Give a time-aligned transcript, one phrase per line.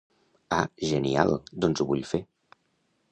[0.59, 2.25] Ah genial, doncs ho vull fer.